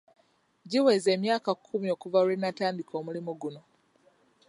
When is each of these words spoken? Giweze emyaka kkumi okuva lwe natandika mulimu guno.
Giweze 0.69 1.09
emyaka 1.17 1.49
kkumi 1.55 1.87
okuva 1.95 2.19
lwe 2.25 2.35
natandika 2.39 2.95
mulimu 3.05 3.31
guno. 3.41 3.61